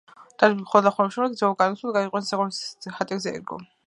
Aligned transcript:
ტიტანების 0.29 0.71
დამხობის 0.85 1.17
შემდეგ 1.17 1.35
ძმებმა 1.41 1.51
ძალაუფლება 1.59 1.93
გაიყვეს 1.99 2.33
და 2.33 2.41
ქვესკნელი 2.45 2.95
ჰადესს 3.01 3.31
ერგო. 3.35 3.59